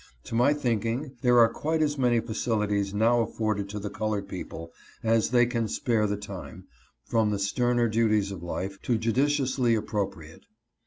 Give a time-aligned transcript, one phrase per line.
[0.23, 4.71] To my thinking, there are quite as many facilities now afforded to the colored people
[5.03, 6.63] as they can spare the time,
[7.05, 10.45] from the sterner duties of life, to judiciously appropiate.